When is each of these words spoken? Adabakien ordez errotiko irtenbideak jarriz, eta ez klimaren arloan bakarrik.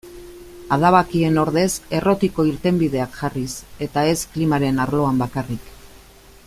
Adabakien 0.75 1.37
ordez 1.41 1.67
errotiko 1.97 2.47
irtenbideak 2.53 3.21
jarriz, 3.21 3.51
eta 3.89 4.09
ez 4.15 4.19
klimaren 4.35 4.85
arloan 4.87 5.25
bakarrik. 5.25 5.73